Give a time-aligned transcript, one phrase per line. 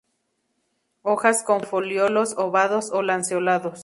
[1.03, 3.79] Hojas con folíolos ovados a lanceolados.